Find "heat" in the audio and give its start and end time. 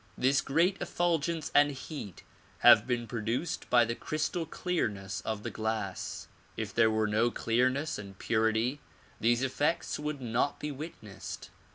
1.73-2.23